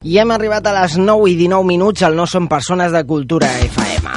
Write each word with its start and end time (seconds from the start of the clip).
I 0.00 0.14
hem 0.16 0.30
arribat 0.32 0.64
a 0.64 0.70
les 0.72 0.94
9 0.96 1.26
i 1.28 1.34
19 1.36 1.68
minuts 1.68 2.00
al 2.06 2.14
No 2.16 2.24
Som 2.24 2.46
Persones 2.48 2.88
de 2.88 3.02
Cultura 3.04 3.50
FM. 3.66 4.14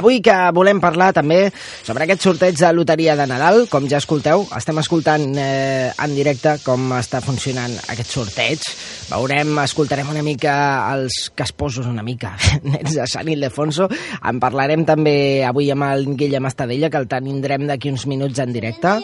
Avui 0.00 0.22
que 0.24 0.36
volem 0.56 0.78
parlar 0.80 1.10
també 1.12 1.50
sobre 1.84 2.06
aquest 2.06 2.24
sorteig 2.24 2.56
de 2.56 2.70
loteria 2.72 3.18
de 3.18 3.26
Nadal. 3.28 3.66
Com 3.68 3.84
ja 3.84 4.00
escolteu, 4.00 4.46
estem 4.56 4.80
escoltant 4.80 5.26
eh, 5.36 5.90
en 5.92 6.14
directe 6.16 6.54
com 6.64 6.94
està 6.96 7.20
funcionant 7.20 7.74
aquest 7.92 8.14
sorteig. 8.16 8.64
Veurem, 9.10 9.52
escoltarem 9.60 10.08
una 10.14 10.24
mica 10.24 10.54
els 10.94 11.28
casposos, 11.36 11.84
una 11.84 12.06
mica, 12.06 12.32
nens 12.72 12.96
de 12.96 13.04
Sant 13.04 13.28
Ildefonso. 13.28 13.90
En 14.24 14.40
parlarem 14.40 14.88
també 14.88 15.44
avui 15.44 15.68
amb 15.68 15.84
el 15.90 16.08
Guillem 16.16 16.48
Estadella, 16.48 16.88
que 16.88 17.04
el 17.04 17.10
tindrem 17.12 17.68
d'aquí 17.68 17.92
uns 17.92 18.08
minuts 18.08 18.40
en 18.40 18.56
directe. 18.56 18.96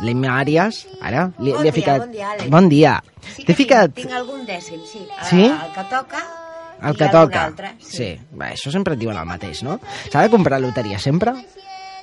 L'Emma 0.04 0.34
Àries, 0.42 0.82
ara, 1.00 1.30
li, 1.40 1.52
bon 1.54 1.62
li 1.64 1.70
he 1.70 1.72
dia, 1.72 1.76
ficat... 1.78 2.02
Bon 2.02 2.12
dia, 2.12 2.32
Àlex. 2.34 2.50
Bon 2.52 2.68
dia. 2.68 2.96
Sí 3.32 3.46
T'he 3.48 3.56
ficat... 3.56 3.94
tinc, 3.96 4.10
tinc 4.10 4.18
algun 4.18 4.42
dècim, 4.48 4.82
sí. 4.84 5.06
Sí? 5.30 5.46
El 5.48 5.70
que 5.72 5.86
toca 5.92 6.20
El 6.82 6.98
que 6.98 7.08
toca. 7.08 7.44
Altre, 7.46 7.70
sí. 7.80 7.94
sí. 7.96 8.08
Va, 8.36 8.50
això 8.52 8.72
sempre 8.74 8.92
et 8.92 9.00
diuen 9.00 9.16
el 9.16 9.28
mateix, 9.28 9.62
no? 9.64 9.78
S'ha 10.10 10.26
de 10.26 10.32
comprar 10.34 10.60
loteria 10.60 11.00
sempre? 11.00 11.32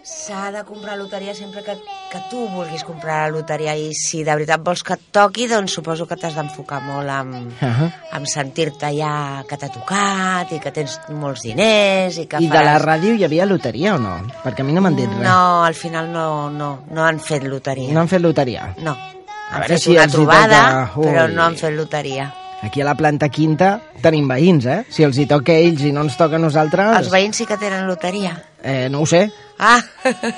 S'ha 0.03 0.49
de 0.51 0.65
comprar 0.67 0.97
loteria 0.99 1.31
sempre 1.33 1.61
que, 1.63 1.77
que 2.11 2.19
tu 2.29 2.41
vulguis 2.51 2.83
comprar 2.83 3.21
la 3.23 3.37
loteria 3.37 3.71
i 3.79 3.93
si 3.95 4.19
de 4.27 4.33
veritat 4.35 4.59
vols 4.59 4.81
que 4.83 4.97
et 4.97 5.05
toqui, 5.15 5.45
doncs 5.47 5.71
suposo 5.77 6.03
que 6.09 6.17
t'has 6.19 6.35
d'enfocar 6.35 6.81
molt 6.83 7.07
amb, 7.09 7.33
Uh 7.63 7.69
-huh. 7.69 7.89
amb 8.11 8.25
sentir-te 8.27 8.89
ja 8.97 9.43
que 9.47 9.55
t'ha 9.57 9.69
tocat 9.69 10.51
i 10.51 10.59
que 10.59 10.71
tens 10.71 10.99
molts 11.09 11.43
diners 11.43 12.17
i 12.17 12.25
que 12.27 12.37
I 12.37 12.49
faràs... 12.49 12.51
de 12.51 12.65
la 12.65 12.79
ràdio 12.79 13.15
hi 13.15 13.23
havia 13.23 13.45
loteria 13.45 13.95
o 13.95 13.97
no? 13.97 14.19
Perquè 14.43 14.59
a 14.59 14.63
mi 14.65 14.73
no 14.73 14.81
m'han 14.81 14.95
dit 14.95 15.07
res. 15.09 15.19
No, 15.21 15.63
al 15.63 15.73
final 15.73 16.11
no, 16.11 16.49
no, 16.49 16.83
no 16.91 17.03
han 17.05 17.19
fet 17.19 17.43
loteria. 17.43 17.93
No 17.93 18.01
han 18.01 18.07
fet 18.09 18.21
loteria? 18.21 18.73
No. 18.79 18.91
A 18.91 19.55
Han 19.55 19.59
veure 19.61 19.73
fet 19.75 19.83
si 19.83 19.91
una 19.91 20.07
trobada, 20.07 20.89
toca. 20.93 21.07
però 21.07 21.27
no 21.33 21.43
han 21.43 21.55
fet 21.55 21.71
loteria. 21.73 22.33
Aquí 22.61 22.81
a 22.81 22.85
la 22.85 22.95
planta 22.95 23.29
quinta 23.29 23.79
tenim 24.01 24.27
veïns, 24.27 24.65
eh? 24.65 24.85
Si 24.89 25.03
els 25.03 25.17
hi 25.17 25.25
toca 25.27 25.51
a 25.53 25.55
ells 25.55 25.81
i 25.81 25.91
no 25.91 26.01
ens 26.01 26.17
toca 26.17 26.35
a 26.35 26.39
nosaltres... 26.39 26.97
Els 26.97 27.09
veïns 27.11 27.35
sí 27.37 27.45
que 27.45 27.57
tenen 27.57 27.87
loteria. 27.87 28.41
Eh, 28.63 28.87
no 28.89 29.01
ho 29.01 29.05
sé, 29.05 29.29
Ah! 29.57 29.81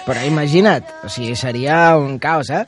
però 0.07 0.23
imagina't. 0.27 0.87
O 1.05 1.09
sigui, 1.11 1.35
seria 1.39 1.97
un 1.97 2.17
caos, 2.19 2.49
eh? 2.49 2.65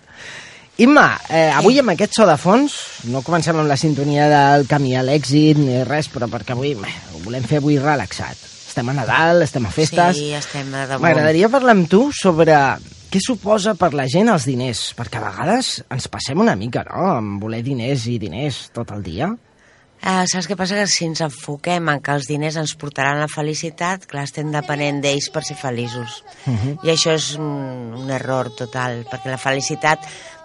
Imma, 0.78 1.08
eh, 1.34 1.50
avui 1.58 1.80
amb 1.82 1.90
aquest 1.96 2.20
so 2.20 2.26
de 2.30 2.36
fons, 2.38 2.76
no 3.10 3.24
comencem 3.26 3.58
amb 3.58 3.70
la 3.70 3.80
sintonia 3.82 4.28
del 4.30 4.68
camí 4.70 4.94
a 4.94 5.02
l'èxit 5.02 5.58
ni 5.58 5.80
res, 5.88 6.06
però 6.14 6.30
perquè 6.30 6.54
avui 6.54 6.76
bé, 6.78 6.92
ho 7.16 7.22
volem 7.24 7.46
fer 7.50 7.58
avui 7.64 7.80
relaxat. 7.82 8.38
Estem 8.68 8.92
a 8.92 8.94
Nadal, 8.94 9.42
estem 9.42 9.66
a 9.66 9.72
festes... 9.74 10.20
Sí, 10.20 10.30
estem 10.38 10.70
a 10.76 10.86
damunt. 10.86 11.02
M'agradaria 11.02 11.50
parlar 11.50 11.74
amb 11.74 11.90
tu 11.90 12.12
sobre 12.14 12.54
què 13.10 13.22
suposa 13.24 13.74
per 13.80 13.90
la 13.98 14.06
gent 14.12 14.30
els 14.30 14.46
diners, 14.46 14.92
perquè 14.94 15.18
a 15.18 15.26
vegades 15.26 15.72
ens 15.90 16.06
passem 16.14 16.46
una 16.46 16.54
mica, 16.60 16.86
no?, 16.92 17.08
amb 17.16 17.42
voler 17.42 17.64
diners 17.66 18.06
i 18.12 18.20
diners 18.22 18.68
tot 18.76 18.94
el 18.94 19.02
dia. 19.02 19.32
Uh, 19.98 20.24
saps 20.30 20.46
què 20.48 20.56
passa? 20.56 20.76
Que 20.78 20.86
si 20.88 21.06
ens 21.08 21.20
enfoquem 21.26 21.90
en 21.92 22.00
que 22.06 22.14
els 22.14 22.28
diners 22.30 22.56
ens 22.62 22.76
portaran 22.80 23.20
la 23.20 23.28
felicitat, 23.28 24.06
clar, 24.08 24.24
estem 24.28 24.52
depenent 24.54 25.02
d'ells 25.04 25.30
per 25.34 25.44
ser 25.44 25.58
feliços. 25.58 26.24
Uh 26.46 26.54
-huh. 26.54 26.78
I 26.84 26.90
això 26.94 27.12
és 27.16 27.36
un, 27.36 27.94
un 27.98 28.10
error 28.10 28.52
total, 28.56 29.06
perquè 29.10 29.30
la 29.30 29.38
felicitat 29.38 30.00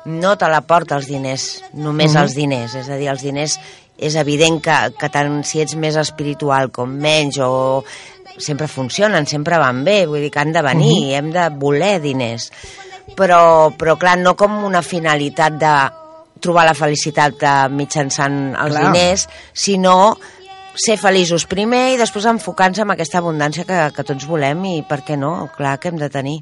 no 0.06 0.36
te 0.36 0.48
la 0.48 0.62
porta 0.62 0.96
els 0.96 1.06
diners, 1.06 1.62
només 1.74 2.12
Mhm. 2.12 2.22
els 2.22 2.34
diners. 2.34 2.74
És 2.74 2.88
a 2.88 2.96
dir, 2.96 3.08
els 3.08 3.22
diners 3.22 3.60
és 3.98 4.14
evident 4.16 4.60
que, 4.60 4.94
que 4.98 5.08
tant 5.08 5.44
si 5.44 5.60
ets 5.60 5.76
més 5.76 5.94
espiritual 5.96 6.70
com 6.70 6.88
menys 6.90 7.38
o 7.38 7.84
sempre 8.38 8.66
funcionen, 8.66 9.26
sempre 9.26 9.58
van 9.58 9.84
bé, 9.84 10.06
vull 10.06 10.20
dir 10.20 10.30
que 10.30 10.40
han 10.40 10.52
de 10.52 10.62
venir, 10.62 11.04
Mhm. 11.04 11.14
hem 11.14 11.30
de 11.30 11.48
voler 11.50 12.00
diners. 12.00 12.50
Però, 13.14 13.70
però 13.76 13.98
clar, 13.98 14.16
no 14.19 14.34
com 14.34 14.64
una 14.64 14.80
finalitat 14.82 15.52
de 15.52 15.92
trobar 16.42 16.66
la 16.69 16.75
felicitat 16.76 17.41
mitjançant 17.72 18.54
els 18.58 18.75
Clar. 18.76 18.84
diners, 18.92 19.28
sinó 19.54 20.16
ser 20.75 20.97
feliços 20.97 21.44
primer 21.47 21.92
i 21.92 21.98
després 22.00 22.25
enfocar-nos 22.30 22.80
en 22.80 22.91
aquesta 22.94 23.20
abundància 23.20 23.66
que, 23.69 23.80
que 23.94 24.04
tots 24.08 24.25
volem 24.26 24.64
i 24.70 24.76
per 24.88 25.02
què 25.04 25.19
no? 25.20 25.48
Clar 25.56 25.76
que 25.78 25.91
hem 25.92 25.98
de 26.00 26.08
tenir. 26.10 26.38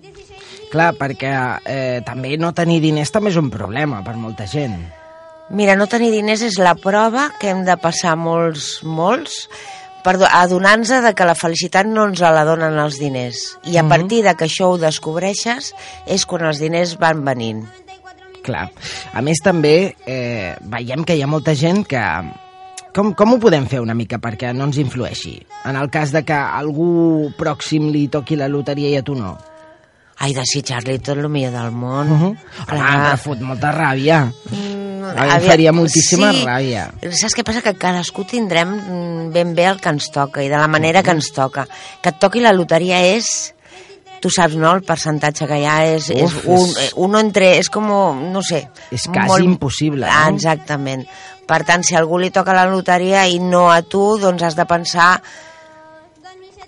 Clar, 0.70 0.92
perquè 0.94 1.32
eh, 1.66 1.98
també 2.06 2.36
no 2.38 2.52
tenir 2.54 2.78
diners 2.80 3.10
també 3.10 3.32
és 3.32 3.38
un 3.40 3.48
problema 3.50 4.04
per 4.06 4.14
molta 4.14 4.46
gent. 4.46 4.78
Mira, 5.50 5.74
no 5.74 5.88
tenir 5.90 6.12
diners 6.14 6.44
és 6.46 6.60
la 6.62 6.76
prova 6.78 7.32
que 7.40 7.50
hem 7.50 7.64
de 7.66 7.74
passar 7.82 8.12
molts, 8.14 8.84
molts, 8.86 9.48
per 10.04 10.14
do- 10.16 10.28
adonar-nos 10.30 10.88
de 11.02 11.10
que 11.12 11.26
la 11.26 11.34
felicitat 11.34 11.84
no 11.90 12.06
ens 12.06 12.22
la 12.22 12.44
donen 12.46 12.78
els 12.78 13.00
diners. 13.02 13.58
I 13.66 13.76
a 13.76 13.82
Mhm. 13.82 13.88
partir 13.90 14.22
de 14.22 14.36
que 14.36 14.46
això 14.46 14.70
ho 14.70 14.78
descobreixes 14.78 15.74
és 16.06 16.24
quan 16.24 16.46
els 16.46 16.60
diners 16.62 16.94
van 17.02 17.24
venint. 17.24 17.66
Clar. 18.50 18.66
A 19.14 19.22
més, 19.22 19.40
també 19.44 19.94
eh, 20.06 20.56
veiem 20.72 21.06
que 21.06 21.16
hi 21.16 21.22
ha 21.22 21.30
molta 21.30 21.54
gent 21.54 21.84
que... 21.88 22.04
Com, 22.90 23.12
com 23.14 23.36
ho 23.36 23.38
podem 23.38 23.68
fer 23.70 23.78
una 23.78 23.94
mica 23.94 24.18
perquè 24.18 24.50
no 24.50 24.66
ens 24.66 24.80
influeixi? 24.82 25.36
En 25.70 25.76
el 25.78 25.86
cas 25.94 26.10
de 26.10 26.24
que 26.26 26.34
algú 26.34 27.30
pròxim 27.38 27.86
li 27.94 28.08
toqui 28.10 28.34
la 28.34 28.48
loteria 28.50 28.90
i 28.90 28.96
a 28.98 29.04
tu 29.06 29.14
no. 29.14 29.36
Ai, 30.20 30.34
desitjar-li 30.36 30.98
tot 30.98 31.16
el 31.16 31.30
millor 31.32 31.54
del 31.54 31.70
món. 31.70 32.10
Uh 32.10 32.18
-huh. 32.18 32.32
Home, 32.66 32.80
però 32.82 33.16
fot 33.16 33.40
molta 33.40 33.70
ràbia. 33.72 34.26
Mm, 34.50 35.04
A 35.16 35.24
mi 35.24 35.30
em 35.32 35.46
faria 35.48 35.72
moltíssima 35.72 36.32
ràbia. 36.32 36.90
Saps 37.12 37.34
què 37.34 37.44
passa? 37.44 37.62
Que 37.62 37.74
cadascú 37.74 38.24
tindrem 38.24 38.68
mm, 38.68 39.32
ben 39.32 39.54
bé 39.54 39.64
el 39.70 39.80
que 39.80 39.88
ens 39.88 40.10
toca 40.10 40.42
i 40.42 40.48
de 40.48 40.58
la 40.58 40.68
manera 40.68 41.02
que 41.02 41.10
ens 41.10 41.32
toca. 41.32 41.66
Que 42.02 42.10
et 42.10 42.18
toqui 42.18 42.40
la 42.40 42.52
loteria 42.52 43.00
és... 43.16 43.54
Tu 44.20 44.28
saps, 44.28 44.54
no?, 44.60 44.74
el 44.76 44.82
percentatge 44.84 45.46
que 45.48 45.56
hi 45.62 45.64
ha 45.64 45.78
és, 45.94 46.10
és, 46.12 46.24
Uf, 46.28 46.42
un, 46.46 46.66
és- 46.68 46.92
uno 47.00 47.18
entre... 47.18 47.54
És 47.58 47.70
com, 47.72 47.86
no 48.32 48.42
sé... 48.44 48.66
És 48.92 49.06
quasi 49.08 49.46
impossible, 49.48 50.04
no? 50.04 50.12
Ah, 50.12 50.28
exactament. 50.28 51.06
Per 51.48 51.62
tant, 51.64 51.82
si 51.82 51.96
algú 51.96 52.18
li 52.20 52.28
toca 52.30 52.52
la 52.54 52.66
loteria 52.68 53.24
i 53.26 53.38
no 53.40 53.70
a 53.72 53.80
tu, 53.82 54.18
doncs 54.20 54.44
has 54.44 54.58
de 54.58 54.66
pensar 54.68 55.14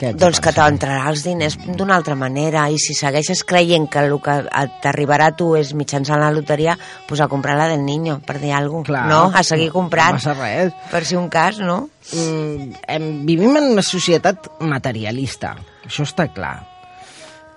Què 0.01 0.15
doncs 0.19 0.41
que 0.43 0.51
t'entrarà 0.57 1.05
els 1.13 1.21
diners 1.23 1.55
d'una 1.63 1.95
altra 1.95 2.17
manera 2.19 2.65
i 2.73 2.79
si 2.81 2.95
segueixes 2.97 3.45
creient 3.47 3.85
que 3.93 4.01
el 4.03 4.17
que 4.25 4.35
t'arribarà 4.83 5.29
a 5.31 5.35
tu 5.39 5.53
és 5.55 5.75
mitjançant 5.79 6.19
la 6.19 6.33
loteria, 6.35 6.75
pues 7.07 7.21
a 7.23 7.29
comprar 7.31 7.55
la 7.61 7.69
del 7.71 7.85
niño, 7.87 8.17
per 8.27 8.41
dir 8.43 8.51
alguna 8.57 8.83
cosa, 8.83 8.89
Clar, 8.89 9.07
no? 9.13 9.21
A 9.31 9.45
seguir 9.47 9.71
comprant, 9.71 10.19
No 10.25 10.35
res. 10.41 10.73
per 10.91 11.05
si 11.07 11.15
un 11.15 11.29
cas, 11.31 11.61
no? 11.61 11.91
Mm, 12.17 13.23
vivim 13.29 13.55
en 13.61 13.71
una 13.77 13.85
societat 13.87 14.49
materialista, 14.59 15.55
això 15.87 16.09
està 16.09 16.33
clar. 16.35 16.57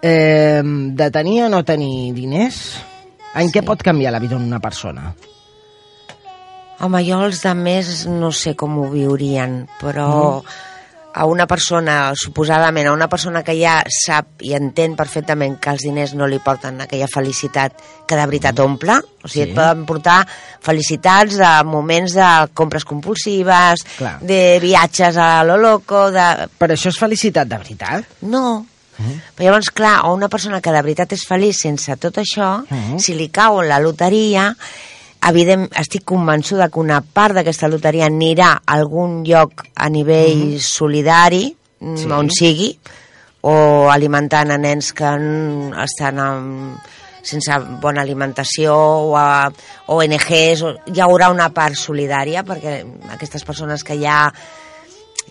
Eh, 0.05 0.61
de 0.63 1.07
tenir 1.09 1.39
o 1.45 1.49
no 1.49 1.63
tenir 1.65 2.13
diners, 2.13 2.59
en 3.33 3.49
què 3.49 3.63
pot 3.65 3.81
canviar 3.81 4.11
la 4.13 4.21
vida 4.21 4.37
d'una 4.37 4.61
persona? 4.61 5.09
Home, 6.85 7.01
jo 7.07 7.23
els 7.25 7.41
de 7.41 7.53
més 7.57 8.05
no 8.05 8.29
sé 8.35 8.53
com 8.59 8.75
ho 8.81 8.89
viurien, 8.91 9.61
però 9.79 10.09
mm. 10.43 10.55
a 11.15 11.25
una 11.25 11.47
persona, 11.47 12.11
suposadament, 12.19 12.89
a 12.89 12.93
una 12.93 13.07
persona 13.09 13.41
que 13.47 13.55
ja 13.55 13.79
sap 13.87 14.43
i 14.43 14.51
entén 14.53 14.93
perfectament 14.99 15.55
que 15.63 15.71
els 15.71 15.87
diners 15.87 16.13
no 16.19 16.27
li 16.27 16.41
porten 16.43 16.83
aquella 16.83 17.07
felicitat 17.07 17.79
que 18.05 18.19
de 18.19 18.27
veritat 18.27 18.59
omple, 18.59 18.99
o 19.23 19.27
sigui, 19.27 19.45
Sí. 19.45 19.49
et 19.49 19.55
poden 19.55 19.87
portar 19.87 20.19
felicitats 20.61 21.39
de 21.39 21.51
moments 21.65 22.13
de 22.13 22.29
compres 22.53 22.85
compulsives, 22.85 23.87
Clar. 23.97 24.19
de 24.21 24.59
viatges 24.61 25.17
a 25.17 25.43
lo 25.47 25.57
loco, 25.57 26.11
de... 26.11 26.29
Però 26.59 26.75
això 26.75 26.91
és 26.91 26.99
felicitat 26.99 27.47
de 27.47 27.57
veritat? 27.63 28.17
No. 28.21 28.65
Mm. 28.97 29.21
Però 29.36 29.50
llavors, 29.50 29.71
clar, 29.71 30.00
a 30.03 30.12
una 30.13 30.30
persona 30.30 30.62
que 30.62 30.71
de 30.71 30.81
veritat 30.81 31.12
és 31.13 31.25
feliç 31.27 31.62
sense 31.65 31.95
tot 31.97 32.18
això, 32.18 32.65
Mhm. 32.69 33.00
si 33.00 33.13
li 33.13 33.30
cau 33.30 33.62
la 33.62 33.80
loteria, 33.80 34.56
evident, 35.27 35.69
estic 35.75 36.03
convençuda 36.06 36.69
que 36.69 36.80
una 36.80 37.01
part 37.01 37.33
d'aquesta 37.36 37.68
loteria 37.68 38.06
anirà 38.07 38.62
a 38.65 38.74
algun 38.74 39.24
lloc 39.25 39.65
a 39.75 39.89
nivell 39.89 40.62
solidari, 40.62 41.56
Mhm. 41.80 41.97
Sí. 41.97 42.03
sí. 42.03 42.12
on 42.12 42.30
sigui, 42.30 42.80
o 43.42 43.89
alimentant 43.92 44.50
a 44.51 44.57
nens 44.57 44.94
que 44.94 45.06
estan 45.83 46.19
amb, 46.19 46.77
sense 47.25 47.51
bona 47.81 48.01
alimentació 48.01 48.75
o 48.75 49.18
a 49.18 49.51
ONGs, 49.88 50.62
o, 50.62 50.75
hi 50.86 51.00
haurà 51.01 51.31
una 51.31 51.50
part 51.53 51.75
solidària 51.75 52.44
perquè 52.45 52.86
aquestes 53.12 53.44
persones 53.44 53.83
que 53.83 53.98
ja 54.00 54.31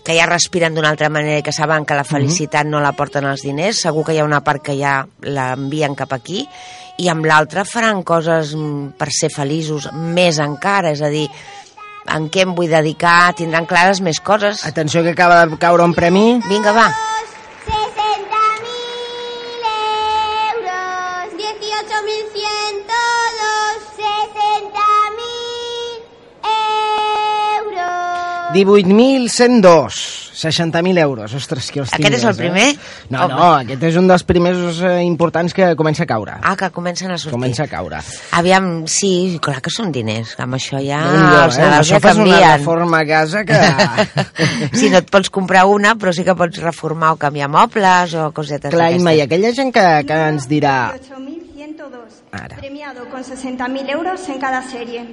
que 0.05 0.15
ja 0.15 0.29
respiren 0.29 0.75
d'una 0.77 0.91
altra 0.93 1.09
manera 1.09 1.41
i 1.41 1.45
que 1.45 1.53
saben 1.55 1.85
que 1.85 1.97
la 1.97 2.05
felicitat 2.05 2.69
no 2.69 2.79
la 2.83 2.93
porten 2.93 3.25
els 3.25 3.41
diners, 3.45 3.81
segur 3.87 4.05
que 4.05 4.13
hi 4.13 4.21
ha 4.21 4.27
una 4.27 4.43
part 4.45 4.63
que 4.63 4.77
ja 4.77 4.99
l'envien 5.25 5.97
cap 5.97 6.13
aquí 6.13 6.45
i 7.01 7.09
amb 7.11 7.25
l'altra 7.27 7.65
faran 7.67 8.03
coses 8.07 8.53
mm, 8.55 8.95
per 8.99 9.09
ser 9.11 9.31
feliços 9.33 9.89
més 9.93 10.39
encara, 10.39 10.93
és 10.95 11.01
a 11.03 11.11
dir, 11.11 11.25
en 12.15 12.29
què 12.31 12.45
em 12.45 12.53
vull 12.55 12.71
dedicar, 12.71 13.33
tindran 13.35 13.67
clares 13.67 14.01
més 14.05 14.21
coses. 14.23 14.63
Atenció 14.67 15.03
que 15.03 15.15
acaba 15.15 15.43
de 15.45 15.59
caure 15.59 15.83
un 15.83 15.95
premi. 15.97 16.39
Vinga, 16.47 16.75
va. 16.75 16.87
18.102. 28.55 30.23
60.000 30.35 30.99
euros. 30.99 31.33
Ostres, 31.33 31.69
que 31.71 31.79
els 31.79 31.93
Aquest 31.95 32.13
és 32.17 32.23
el 32.27 32.35
tingues, 32.35 32.37
primer? 32.37 32.65
Eh? 32.73 33.05
No, 33.09 33.21
Home. 33.23 33.35
no, 33.35 33.45
aquest 33.61 33.83
és 33.87 33.95
un 33.95 34.07
dels 34.09 34.23
primers 34.27 34.81
eh, 34.83 34.97
importants 35.07 35.53
que 35.55 35.69
comença 35.79 36.03
a 36.03 36.07
caure. 36.09 36.33
Ah, 36.43 36.55
que 36.59 36.69
comencen 36.75 37.11
a 37.13 37.17
sortir. 37.17 37.31
Comença 37.37 37.63
a 37.63 37.69
caure. 37.71 38.01
Aviam, 38.35 38.67
sí, 38.91 39.39
clar 39.41 39.61
que 39.63 39.71
són 39.71 39.93
diners, 39.95 40.33
que 40.35 40.43
amb 40.43 40.57
això 40.59 40.81
ja 40.83 40.99
Déu-n'hi-do, 41.07 41.39
els 41.45 41.55
eh? 41.55 41.61
salaris 41.61 41.79
Això 41.87 41.95
ja 41.95 42.01
fas 42.03 42.19
una 42.19 42.31
canvien. 42.35 42.57
reforma 42.59 42.99
a 42.99 43.05
casa 43.07 43.45
que... 43.47 43.61
sí, 44.77 44.89
no 44.91 44.99
et 44.99 45.09
pots 45.13 45.31
comprar 45.31 45.63
una, 45.71 45.95
però 45.95 46.11
sí 46.13 46.27
que 46.27 46.35
pots 46.35 46.59
reformar 46.63 47.13
o 47.15 47.21
canviar 47.21 47.47
mobles 47.49 48.13
o 48.19 48.27
cosetes 48.35 48.75
Clar, 48.75 48.91
Imma, 48.97 49.13
i 49.15 49.23
d'aquestes. 49.23 49.31
aquella 49.31 49.55
gent 49.55 49.71
que, 49.73 49.87
que 50.11 50.19
ens 50.33 50.49
dirà... 50.51 50.75
8.102. 50.99 52.21
Ara. 52.35 52.57
Premiado 52.59 53.07
con 53.09 53.23
60.000 53.23 53.89
euros 53.95 54.27
en 54.29 54.39
cada 54.43 54.61
serie. 54.67 55.07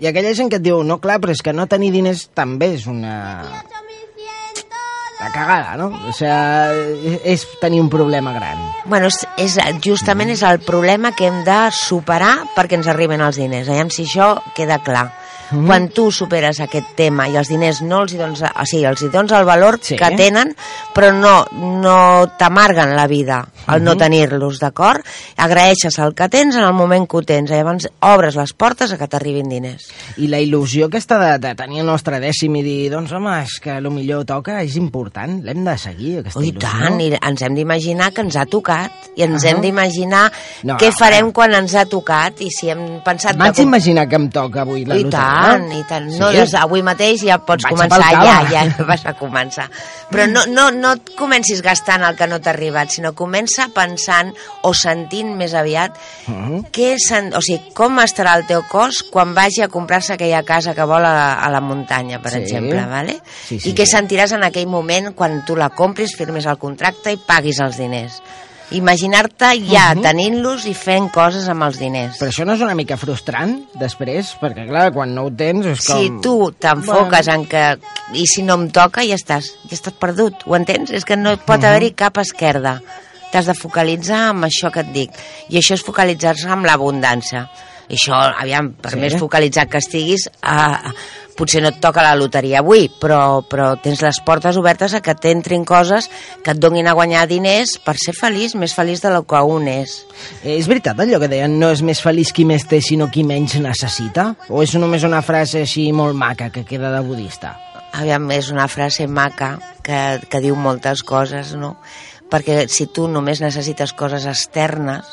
I 0.00 0.08
aquella 0.08 0.32
gent 0.36 0.48
que 0.48 0.56
et 0.56 0.64
diu, 0.64 0.80
no, 0.86 0.96
clar, 1.02 1.18
però 1.20 1.34
és 1.36 1.42
que 1.44 1.52
no 1.52 1.68
tenir 1.68 1.90
diners 1.92 2.30
també 2.36 2.72
és 2.78 2.86
una... 2.88 3.12
18.102. 3.68 4.70
La 5.20 5.28
cagada, 5.34 5.74
no? 5.76 5.90
O 6.08 6.14
sigui, 6.16 7.18
és 7.28 7.44
tenir 7.60 7.82
un 7.84 7.90
problema 7.92 8.32
gran. 8.32 8.62
Bueno, 8.86 9.10
és, 9.12 9.26
és, 9.36 9.58
justament 9.84 10.32
és 10.32 10.40
el 10.48 10.62
problema 10.64 11.12
que 11.12 11.28
hem 11.28 11.42
de 11.44 11.60
superar 11.76 12.38
perquè 12.56 12.80
ens 12.80 12.88
arriben 12.88 13.20
els 13.20 13.36
diners. 13.36 13.68
Aviam 13.68 13.92
si 13.92 14.08
això 14.08 14.32
queda 14.56 14.80
clar. 14.80 15.10
Mm. 15.50 15.66
Quan 15.66 15.88
tu 15.88 16.10
superes 16.12 16.60
aquest 16.60 16.94
tema 16.96 17.26
i 17.28 17.36
els 17.36 17.48
diners 17.48 17.80
no 17.82 18.02
els 18.04 18.12
hi 18.14 18.18
dones, 18.18 18.42
o 18.42 18.64
sigui, 18.66 18.84
els 18.86 19.02
hi 19.02 19.08
dones 19.08 19.32
el 19.32 19.44
valor 19.44 19.78
Sí. 19.82 19.96
que 19.96 20.10
tenen, 20.16 20.54
però 20.94 21.12
no, 21.12 21.44
no 21.52 22.28
t'amarguen 22.38 22.94
la 22.96 23.06
vida 23.06 23.48
al 23.66 23.80
Mhm. 23.80 23.84
no 23.84 23.96
tenir-los, 23.96 24.58
d'acord? 24.60 25.02
Agraeixes 25.36 25.98
el 25.98 26.14
que 26.14 26.28
tens 26.28 26.54
en 26.56 26.62
el 26.64 26.72
moment 26.72 27.08
que 27.08 27.16
ho 27.16 27.22
tens, 27.22 27.50
i 27.50 27.54
llavors 27.54 27.88
obres 28.00 28.36
les 28.36 28.52
portes 28.52 28.92
a 28.92 28.98
que 28.98 29.08
t'arribin 29.08 29.48
diners. 29.48 29.88
I 30.18 30.28
la 30.28 30.38
il·lusió 30.40 30.86
aquesta 30.86 31.18
de, 31.18 31.38
de 31.38 31.54
tenir 31.54 31.80
el 31.80 31.86
nostre 31.86 32.20
dècim 32.20 32.56
i 32.56 32.62
dir, 32.62 32.90
doncs 32.92 33.12
home, 33.12 33.42
és 33.42 33.58
que 33.60 33.76
el 33.78 33.90
millor 33.90 34.24
toca, 34.24 34.60
és 34.62 34.76
important, 34.76 35.42
l'hem 35.44 35.64
de 35.64 35.76
seguir, 35.78 36.18
aquesta 36.20 36.38
Oh, 36.38 36.42
I 36.42 36.52
il·lusió. 36.52 36.60
tant, 36.60 37.00
i 37.00 37.10
ens 37.20 37.42
hem 37.42 37.54
d'imaginar 37.54 38.12
que 38.12 38.20
ens 38.22 38.36
ha 38.36 38.46
tocat 38.46 38.92
i 39.16 39.22
ens 39.22 39.44
Ahà. 39.44 39.50
hem 39.50 39.60
d'imaginar 39.60 40.30
No, 40.62 40.76
què 40.78 40.92
farem 40.92 41.26
no. 41.26 41.32
quan 41.32 41.54
ens 41.54 41.74
ha 41.74 41.84
tocat 41.86 42.40
i 42.40 42.50
si 42.50 42.70
hem 42.70 43.00
pensat... 43.04 43.36
Vaig 43.36 43.56
com- 43.56 43.64
imaginar 43.66 44.08
que 44.08 44.16
em 44.16 44.28
toca 44.30 44.62
avui 44.62 44.84
la 44.84 44.94
I 44.96 45.04
loteria. 45.04 45.39
Tant, 45.42 45.72
i 45.72 45.82
tant. 45.88 46.06
No, 46.18 46.30
Sí? 46.30 46.36
des 46.36 46.50
d'avui 46.52 46.82
mateix 46.82 47.22
ja 47.24 47.38
pots 47.38 47.64
Vaig 47.64 47.74
començar, 47.74 48.10
ja, 48.24 48.36
ja 48.50 48.62
vas 48.90 49.04
a 49.06 49.14
començar. 49.14 49.68
Però 50.10 50.26
no, 50.30 50.44
no, 50.46 50.70
no 50.70 50.92
et 50.98 51.10
comencis 51.16 51.62
gastant 51.62 52.02
el 52.04 52.16
que 52.16 52.26
no 52.26 52.40
t'ha 52.40 52.50
arribat, 52.50 52.90
sinó 52.90 53.12
comença 53.14 53.68
pensant 53.74 54.32
o 54.62 54.74
sentint 54.74 55.34
més 55.36 55.54
aviat 55.54 55.96
Mhm. 56.26 56.66
què 56.72 56.96
sen, 56.98 57.32
o 57.34 57.40
sigui, 57.40 57.72
com 57.74 57.98
estarà 57.98 58.36
el 58.36 58.46
teu 58.46 58.62
cos 58.68 59.02
quan 59.10 59.34
vagi 59.34 59.62
a 59.62 59.68
comprar-se 59.68 60.12
aquella 60.14 60.42
casa 60.44 60.74
que 60.74 60.84
vol 60.84 61.04
a 61.04 61.12
la, 61.14 61.32
a 61.34 61.50
la 61.50 61.60
muntanya, 61.60 62.20
per 62.22 62.32
Sí. 62.32 62.38
exemple, 62.38 62.84
vale? 62.86 63.20
Sí, 63.46 63.58
sí, 63.60 63.70
I 63.70 63.74
què 63.74 63.86
sí. 63.86 63.92
sentiràs 63.96 64.32
en 64.32 64.44
aquell 64.44 64.66
moment 64.68 65.12
quan 65.14 65.44
tu 65.44 65.56
la 65.56 65.70
compris, 65.70 66.14
firmis 66.16 66.46
el 66.46 66.58
contracte 66.58 67.12
i 67.12 67.16
paguis 67.16 67.58
els 67.60 67.76
diners. 67.76 68.20
Imaginar-te 68.72 69.48
ja 69.66 69.94
Mhm. 69.94 70.02
tenint-los 70.02 70.64
i 70.66 70.74
fent 70.74 71.10
coses 71.10 71.48
amb 71.48 71.64
els 71.64 71.78
diners. 71.78 72.18
Però 72.20 72.28
això 72.30 72.44
no 72.46 72.54
és 72.54 72.60
una 72.60 72.74
mica 72.74 72.96
frustrant, 72.96 73.64
després? 73.74 74.36
Perquè, 74.40 74.68
clar, 74.68 74.92
quan 74.92 75.12
no 75.14 75.24
ho 75.24 75.30
tens 75.32 75.66
és 75.66 75.84
com... 75.86 75.98
Si 75.98 76.10
tu 76.22 76.52
t'enfoques 76.52 77.26
en 77.28 77.46
que 77.46 77.78
i 78.14 78.26
si 78.26 78.42
no 78.42 78.54
em 78.54 78.68
toca 78.70 79.02
ja 79.02 79.16
estàs, 79.16 79.50
ja 79.68 79.74
estàs 79.74 79.94
perdut, 79.98 80.44
ho 80.46 80.54
entens? 80.54 80.90
És 80.90 81.04
que 81.04 81.16
no 81.16 81.36
pot 81.38 81.58
Mhm. 81.58 81.64
haver-hi 81.64 81.92
cap 81.92 82.18
esquerda. 82.18 82.80
T'has 83.32 83.46
de 83.46 83.54
focalitzar 83.54 84.30
amb 84.30 84.44
això 84.44 84.70
que 84.70 84.80
et 84.80 84.92
dic. 84.92 85.10
I 85.48 85.58
això 85.58 85.74
és 85.74 85.82
focalitzar-se 85.82 86.48
amb 86.48 86.64
l'abundància. 86.66 87.48
I 87.88 87.94
això, 87.94 88.14
aviam, 88.38 88.72
per 88.74 88.92
Sí. 88.92 88.98
més 88.98 89.16
focalitzat 89.18 89.68
que 89.68 89.78
estiguis, 89.78 90.28
uh, 90.44 90.92
potser 91.40 91.62
no 91.64 91.70
et 91.72 91.80
toca 91.80 92.04
la 92.04 92.16
loteria 92.18 92.60
avui, 92.60 92.90
però, 93.00 93.40
però 93.48 93.72
tens 93.80 94.02
les 94.04 94.20
portes 94.24 94.58
obertes 94.60 94.92
a 94.94 95.00
que 95.04 95.14
t'entrin 95.16 95.64
coses 95.64 96.10
que 96.44 96.52
et 96.52 96.60
donin 96.60 96.90
a 96.90 96.94
guanyar 96.98 97.24
diners 97.30 97.78
per 97.84 97.96
ser 98.00 98.12
feliç, 98.16 98.54
més 98.60 98.74
feliç 98.76 99.00
de 99.00 99.14
lo 99.14 99.24
que 99.24 99.40
un 99.40 99.68
és. 99.72 99.96
Eh, 100.44 100.58
És 100.58 100.68
veritat 100.68 101.00
allò 101.00 101.20
que 101.22 101.30
deien 101.32 101.56
no 101.60 101.70
és 101.72 101.80
més 101.86 102.02
feliç 102.04 102.34
qui 102.36 102.44
més 102.44 102.66
té 102.68 102.82
sinó 102.84 103.08
qui 103.10 103.24
menys 103.24 103.56
necessita? 103.62 104.34
O 104.50 104.62
és 104.62 104.74
només 104.76 105.06
una 105.08 105.22
frase 105.24 105.64
així 105.64 105.88
molt 105.96 106.18
maca 106.18 106.50
que 106.52 106.66
queda 106.68 106.92
de 106.92 107.00
budista? 107.06 107.56
Aviam, 107.96 108.28
és 108.30 108.52
una 108.52 108.68
frase 108.70 109.08
maca 109.08 109.56
que, 109.82 110.20
que 110.30 110.42
diu 110.44 110.54
moltes 110.54 111.02
coses, 111.02 111.56
no? 111.58 111.76
Perquè 112.30 112.68
si 112.70 112.86
tu 112.94 113.08
només 113.10 113.40
necessites 113.42 113.92
coses 113.98 114.28
externes, 114.30 115.08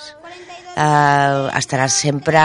eh, 0.77 1.57
estaràs 1.57 1.95
sempre 2.05 2.41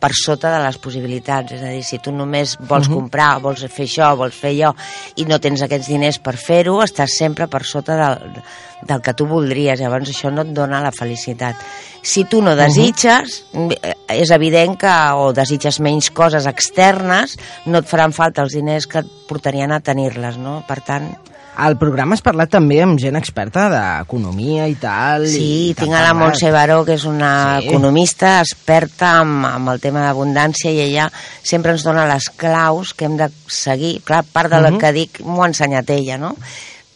per 0.00 0.12
sota 0.16 0.52
de 0.52 0.62
les 0.66 0.78
possibilitats. 0.82 1.56
És 1.56 1.62
a 1.64 1.72
dir, 1.72 1.82
si 1.86 2.00
tu 2.02 2.12
només 2.12 2.56
vols 2.60 2.88
uh 2.88 2.92
-huh. 2.92 2.98
comprar, 3.00 3.40
vols 3.40 3.64
fer 3.66 3.86
això, 3.86 4.16
vols 4.16 4.34
fer 4.34 4.50
allò, 4.50 4.74
i 5.16 5.24
no 5.24 5.38
tens 5.38 5.62
aquests 5.62 5.88
diners 5.88 6.18
per 6.18 6.36
fer-ho, 6.36 6.82
estàs 6.82 7.16
sempre 7.18 7.48
per 7.48 7.64
sota 7.64 7.96
del, 7.96 8.42
del 8.82 9.00
que 9.00 9.14
tu 9.14 9.26
voldries. 9.26 9.80
Llavors 9.80 10.10
això 10.10 10.30
no 10.30 10.42
et 10.42 10.52
dona 10.52 10.82
la 10.82 10.92
felicitat. 10.92 11.56
Si 12.02 12.24
tu 12.24 12.42
no 12.42 12.56
desitges, 12.56 13.44
eh, 13.54 13.94
és 14.08 14.30
evident 14.30 14.76
que 14.76 15.12
o 15.14 15.32
desitges 15.32 15.80
menys 15.80 16.10
coses 16.10 16.46
externes, 16.46 17.36
no 17.66 17.78
et 17.78 17.86
faran 17.86 18.12
falta 18.12 18.42
els 18.42 18.52
diners 18.52 18.86
que 18.86 18.98
et 18.98 19.06
portarien 19.28 19.72
a 19.72 19.80
tenir-les, 19.80 20.36
no? 20.36 20.64
Per 20.66 20.80
tant, 20.80 21.16
Al 21.56 21.76
programa 21.76 22.14
has 22.14 22.22
parlat 22.24 22.48
també 22.54 22.78
amb 22.80 22.98
gent 23.00 23.18
experta 23.18 23.66
d'economia 23.68 24.68
i 24.70 24.76
tal. 24.80 25.26
Sí, 25.28 25.70
i 25.70 25.74
tinc 25.76 25.92
a 25.92 26.00
la. 26.06 26.14
Montse 26.16 26.48
Baró, 26.54 26.84
que 26.86 26.94
és 26.94 27.04
una 27.04 27.58
Sí. 27.60 27.68
economista 27.68 28.40
experta 28.40 29.18
amb, 29.20 29.44
amb 29.46 29.68
el 29.68 29.80
tema 29.80 30.00
d'abundància 30.06 30.70
i 30.70 30.80
ella 30.80 31.10
sempre 31.42 31.72
ens 31.72 31.82
dona 31.84 32.06
les 32.06 32.30
claus 32.30 32.94
que 32.94 33.04
hem 33.04 33.16
de 33.16 33.28
seguir. 33.46 34.00
Clar, 34.02 34.24
part 34.24 34.50
de 34.50 34.60
Mhm. 34.60 34.70
lo 34.70 34.78
que 34.78 34.92
dic 34.92 35.20
m'ho 35.20 35.42
ha 35.42 35.48
ensenyat 35.48 35.90
ella, 35.90 36.16
no? 36.18 36.36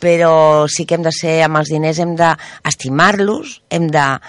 Però 0.00 0.66
sí 0.68 0.84
que 0.86 0.94
hem 0.94 1.02
de 1.02 1.12
ser, 1.12 1.42
amb 1.42 1.56
els 1.56 1.68
diners 1.68 1.98
hem 1.98 2.14
d'estimar-los, 2.16 3.62
hem 3.70 3.88
de 3.88 4.20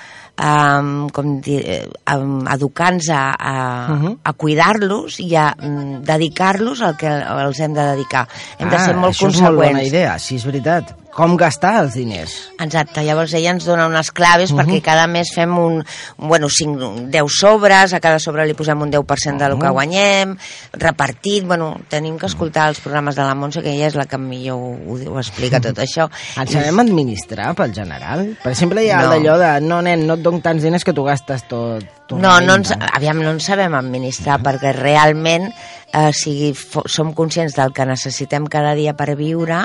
um, 0.42 1.08
com 1.10 1.40
dir, 1.42 1.88
um, 2.16 2.46
educar-nos 2.52 3.10
a, 3.10 3.36
a, 3.38 3.88
Mhm. 3.90 4.18
a 4.24 4.34
cuidar-los 4.34 5.20
i 5.20 5.36
a 5.36 5.56
mm, 5.56 6.04
dedicar-los 6.04 6.82
al 6.82 6.98
que 6.98 7.08
els 7.08 7.60
hem 7.60 7.74
de 7.74 7.82
dedicar. 7.82 8.28
Hem 8.60 8.70
de 8.70 8.76
ah, 8.76 8.86
ser 8.86 8.96
molt 8.96 9.14
això 9.14 9.28
és 9.30 9.34
conseqüents. 9.36 9.52
molt 9.52 9.74
bona 9.74 9.84
idea, 9.84 10.20
sí, 10.20 10.36
és 10.36 10.46
veritat. 10.46 11.05
Com 11.16 11.38
gastar 11.40 11.78
els 11.80 11.94
diners? 11.96 12.32
Exacte, 12.60 13.00
llavors 13.08 13.32
ella 13.38 13.54
ens 13.56 13.64
dona 13.64 13.86
unes 13.88 14.10
claves 14.12 14.52
Mhm. 14.52 14.60
perquè 14.60 14.82
cada 14.84 15.06
mes 15.08 15.30
fem 15.34 15.58
un, 15.58 15.78
bueno, 16.18 16.50
5, 16.50 17.08
10 17.08 17.32
sobres, 17.40 17.94
a 17.94 18.02
cada 18.02 18.20
sobre 18.20 18.46
li 18.46 18.54
posem 18.54 18.82
un 18.82 18.92
10% 18.92 19.40
del 19.40 19.58
que 19.58 19.66
Mhm. 19.66 19.72
guanyem, 19.72 20.38
repartit, 20.74 21.46
bueno, 21.46 21.80
tenim 21.88 22.18
que 22.18 22.26
escoltar 22.26 22.68
els 22.68 22.82
programes 22.82 23.16
de 23.16 23.22
la 23.24 23.34
Montse, 23.34 23.62
que 23.64 23.72
ella 23.72 23.88
és 23.88 23.96
la 23.96 24.06
que 24.06 24.18
millor 24.18 24.58
ho, 24.58 24.76
ho 25.14 25.20
explica 25.20 25.62
tot 25.62 25.78
això. 25.78 26.10
En 26.36 26.48
sabem 26.50 26.80
administrar, 26.80 27.56
pel 27.56 27.74
general? 27.74 28.38
Per 28.44 28.52
exemple, 28.52 28.84
hi 28.84 28.90
ha 28.92 29.04
No. 29.04 29.12
d'allò 29.12 29.38
de 29.38 29.62
no, 29.62 29.82
nen, 29.82 30.06
no 30.06 30.16
et 30.16 30.20
dono 30.22 30.42
tants 30.42 30.64
diners 30.64 30.84
que 30.84 30.92
tu 30.92 31.04
gastes 31.06 31.48
tot. 31.48 31.82
tot 32.08 32.20
No, 32.20 32.40
no 32.42 32.56
ens, 32.56 32.72
aviam, 32.94 33.20
no 33.24 33.32
en 33.32 33.40
sabem 33.40 33.74
administrar 33.74 34.40
perquè 34.42 34.74
realment 34.74 35.52
eh, 35.96 36.12
si 36.12 36.52
som 36.92 37.14
conscients 37.16 37.56
del 37.56 37.72
que 37.72 37.86
necessitem 37.88 38.46
cada 38.52 38.74
dia 38.76 38.94
per 38.98 39.14
viure, 39.16 39.62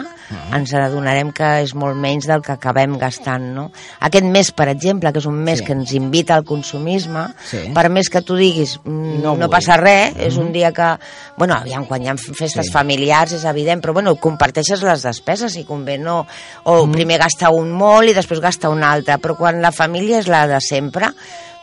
ens 0.54 0.72
adonarem 0.78 1.32
que 1.34 1.48
és 1.64 1.74
molt 1.74 1.98
menys 1.98 2.28
del 2.30 2.44
que 2.46 2.52
acabem 2.54 2.94
gastant, 3.00 3.48
no? 3.56 3.64
Aquest 4.06 4.28
mes, 4.30 4.52
per 4.54 4.68
exemple, 4.70 5.10
que 5.12 5.18
és 5.18 5.26
un 5.26 5.42
mes 5.42 5.58
Sí. 5.58 5.64
que 5.66 5.72
ens 5.72 5.92
invita 5.92 6.36
al 6.36 6.44
consumisme, 6.44 7.26
Sí. 7.50 7.72
per 7.74 7.88
més 7.90 8.08
que 8.08 8.22
tu 8.22 8.36
diguis 8.36 8.78
mm, 8.84 9.20
No 9.20 9.34
no, 9.36 9.48
passa 9.50 9.76
res, 9.76 10.14
és 10.16 10.36
un 10.36 10.52
dia 10.52 10.72
que... 10.72 10.98
Bueno, 11.36 11.54
aviam, 11.54 11.84
quan 11.86 12.02
hi 12.02 12.08
ha 12.08 12.16
festes 12.16 12.66
Sí. 12.66 12.72
familiars 12.72 13.32
és 13.32 13.44
evident, 13.44 13.82
però 13.82 13.92
bueno, 13.92 14.14
comparteixes 14.16 14.82
les 14.82 15.02
despeses 15.02 15.52
si 15.52 15.64
convé, 15.64 15.98
no? 15.98 16.26
O 16.64 16.86
primer 16.90 17.18
gasta 17.18 17.50
un 17.50 17.72
molt 17.72 18.08
i 18.08 18.14
després 18.14 18.40
gasta 18.40 18.70
un 18.70 18.82
altre, 18.84 19.18
però 19.18 19.36
quan 19.36 19.60
la 19.60 19.72
família 19.72 20.18
és 20.20 20.28
la 20.28 20.46
de 20.46 20.60
sempre, 20.60 21.10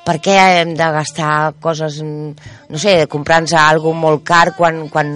per 0.07 0.17
què 0.23 0.37
hem 0.61 0.73
de 0.79 0.87
gastar 0.95 1.53
coses, 1.59 1.99
mm, 1.99 2.49
no 2.71 2.79
sé, 2.79 2.95
comprant-nos 3.11 3.57
alguna 3.59 3.99
molt 4.05 4.23
car 4.23 4.55
quan, 4.55 4.85
quan 4.87 5.11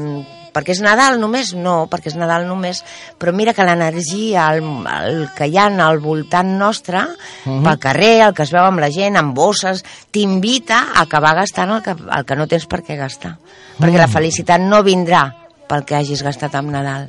perquè 0.51 0.75
és 0.75 0.81
Nadal 0.83 1.19
només? 1.21 1.53
No, 1.55 1.87
perquè 1.87 2.11
és 2.11 2.17
Nadal 2.19 2.45
només, 2.49 2.83
però 3.17 3.31
mira 3.31 3.53
que 3.55 3.63
l'energia, 3.63 4.49
el, 4.51 4.61
el 4.91 5.21
que 5.37 5.47
hi 5.47 5.57
ha 5.57 5.69
al 5.85 6.01
voltant 6.03 6.57
nostre, 6.59 7.05
pel 7.45 7.79
carrer, 7.79 8.13
el 8.27 8.35
que 8.35 8.43
es 8.43 8.51
veu 8.51 8.67
amb 8.67 8.83
la 8.83 8.91
gent, 8.91 9.15
amb 9.15 9.35
bosses, 9.37 9.85
t'invita 10.11 10.83
a 10.91 11.05
acabar 11.07 11.37
gastant 11.39 11.77
el 11.77 11.83
que, 11.85 11.95
el 11.95 12.27
que 12.27 12.35
no 12.35 12.49
tens 12.51 12.67
per 12.67 12.83
què 12.83 12.99
gastar. 12.99 13.37
Perquè 13.79 13.97
la 13.97 14.11
felicitat 14.11 14.61
no 14.61 14.83
vindrà 14.83 15.29
pel 15.71 15.87
que 15.87 15.95
hagis 15.95 16.23
gastat 16.25 16.59
amb 16.59 16.75
Nadal 16.75 17.07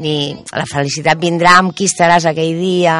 ni 0.00 0.32
la 0.56 0.64
felicitat 0.64 1.20
vindrà 1.20 1.58
amb 1.60 1.74
qui 1.76 1.84
estaràs 1.90 2.24
aquell 2.30 2.56
dia 2.56 2.94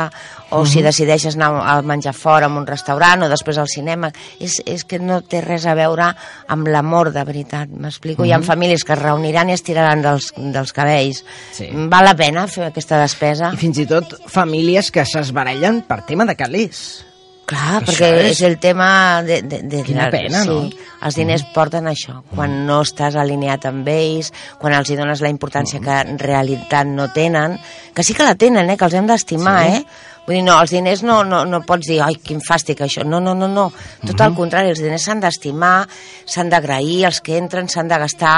o 0.50 0.64
si 0.66 0.82
decideixes 0.82 1.36
anar 1.36 1.50
a 1.62 1.76
menjar 1.82 2.12
fora 2.14 2.46
en 2.50 2.56
un 2.58 2.66
restaurant 2.66 3.22
o 3.22 3.28
després 3.30 3.58
al 3.58 3.68
cinema 3.70 4.10
és, 4.40 4.60
és 4.66 4.84
que 4.84 4.98
no 4.98 5.20
té 5.22 5.40
res 5.44 5.66
a 5.66 5.74
veure 5.78 6.08
amb 6.48 6.68
l'amor 6.68 7.12
de 7.14 7.24
veritat, 7.24 7.68
m'explico? 7.70 8.24
Hi 8.26 8.32
ha 8.32 8.40
famílies 8.42 8.84
que 8.84 8.92
es 8.96 9.02
reuniran 9.02 9.48
i 9.50 9.54
es 9.58 9.62
tiraran 9.66 10.02
dels, 10.02 10.32
dels 10.36 10.72
cabells 10.76 11.24
Sí. 11.52 11.68
val 11.90 12.04
la 12.04 12.16
pena 12.16 12.46
fer 12.48 12.66
aquesta 12.70 12.98
despesa? 13.00 13.52
I 13.54 13.60
fins 13.60 13.78
i 13.78 13.86
tot 13.86 14.16
famílies 14.30 14.90
que 14.90 15.04
s'esbarallen 15.04 15.82
per 15.88 16.02
tema 16.06 16.24
de 16.26 16.34
calés. 16.36 17.06
Clar, 17.50 17.80
Això 17.82 17.86
perquè 17.96 18.08
és- 18.28 18.36
és... 18.36 18.40
el 18.46 18.58
tema 18.62 19.22
de... 19.26 19.40
de, 19.42 19.58
de 19.66 19.80
Quina 19.82 20.04
pena, 20.12 20.44
sí, 20.44 20.48
no? 20.48 20.68
Els 21.02 21.16
diners 21.18 21.42
porten 21.54 21.88
això, 21.90 22.20
quan 22.30 22.60
no 22.68 22.76
estàs 22.84 23.16
alineat 23.18 23.64
amb 23.66 23.88
ells, 23.90 24.28
quan 24.60 24.76
els 24.76 24.90
hi 24.92 24.94
dones 25.00 25.18
la 25.24 25.32
importància 25.32 25.80
que 25.82 25.96
en 26.04 26.18
realitat 26.20 26.86
no 26.86 27.08
tenen, 27.10 27.58
que 27.92 28.04
sí 28.06 28.14
que 28.14 28.22
la 28.22 28.36
tenen, 28.38 28.70
eh, 28.70 28.76
que 28.78 28.84
els 28.86 28.94
hem 28.94 29.08
d'estimar, 29.10 29.64
Sí? 29.66 29.76
eh? 29.80 29.84
Vull 30.26 30.36
dir, 30.36 30.42
no, 30.46 30.56
els 30.62 30.70
diners 30.70 31.00
no, 31.02 31.22
no, 31.26 31.40
no 31.48 31.62
pots 31.66 31.88
dir, 31.88 32.00
ai, 32.04 32.14
quin 32.22 32.42
fàstic 32.44 32.82
això. 32.84 33.02
No, 33.08 33.18
no, 33.24 33.32
no, 33.34 33.48
no. 33.50 33.68
Tot 34.06 34.20
al 34.22 34.34
contrari, 34.36 34.70
els 34.70 34.82
diners 34.82 35.06
s'han 35.08 35.22
d'estimar, 35.22 35.86
s'han 36.28 36.52
d'agrair, 36.52 37.06
els 37.08 37.22
que 37.24 37.38
entren 37.40 37.70
s'han 37.72 37.88
de 37.90 37.98
gastar 37.98 38.34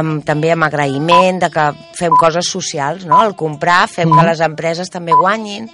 amb, 0.00 0.24
també 0.26 0.50
amb 0.54 0.66
agraïment, 0.66 1.38
de 1.44 1.50
que 1.52 1.68
fem 1.98 2.16
coses 2.18 2.48
socials, 2.50 3.04
no? 3.06 3.20
Al 3.20 3.36
comprar, 3.38 3.84
fem 3.92 4.10
que 4.10 4.26
les 4.26 4.42
empreses 4.42 4.90
també 4.90 5.14
guanyin, 5.14 5.68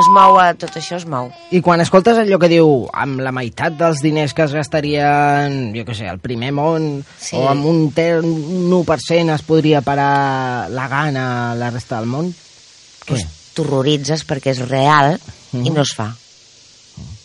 es 0.00 0.08
mou, 0.08 0.38
a, 0.40 0.54
tot 0.56 0.72
això 0.80 0.96
es 0.96 1.04
mou. 1.04 1.28
I 1.52 1.60
quan 1.60 1.82
escoltes 1.84 2.16
allò 2.16 2.38
que 2.40 2.48
diu 2.48 2.86
amb 2.96 3.20
la 3.20 3.32
meitat 3.36 3.76
dels 3.76 4.00
diners 4.00 4.32
que 4.32 4.46
es 4.46 4.54
gastarien, 4.56 5.58
jo 5.76 5.84
què 5.84 5.96
sé, 5.98 6.08
al 6.08 6.18
primer 6.22 6.48
món, 6.56 7.04
Sí. 7.20 7.36
o 7.36 7.44
amb 7.50 7.68
un 7.68 7.84
1% 7.92 9.34
es 9.34 9.42
podria 9.44 9.82
parar 9.84 10.70
la 10.72 10.88
gana 10.88 11.52
a 11.52 11.54
la 11.54 11.70
resta 11.70 12.00
del 12.00 12.08
món, 12.08 12.32
què? 12.32 13.12
pues, 13.12 13.26
t'horroritzes 13.54 14.26
perquè 14.26 14.50
és 14.54 14.68
real 14.68 15.18
i 15.52 15.56
Mhm. 15.56 15.74
no 15.74 15.82
es 15.82 15.94
fa. 15.94 16.14